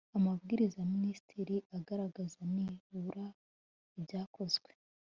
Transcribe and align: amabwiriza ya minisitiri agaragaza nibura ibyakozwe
amabwiriza 0.17 0.77
ya 0.81 0.89
minisitiri 0.95 1.55
agaragaza 1.77 2.39
nibura 2.53 3.25
ibyakozwe 3.97 4.71